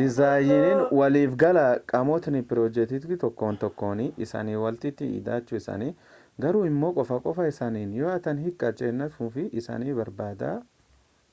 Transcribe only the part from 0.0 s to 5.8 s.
dizaayiniin waliifgalaa qaamotni pirojektii tokkon tokkoon isanii walitti hidhachuu